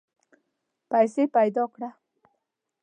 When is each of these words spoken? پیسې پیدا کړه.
پیسې 0.89 1.23
پیدا 1.35 1.63
کړه. 1.73 1.89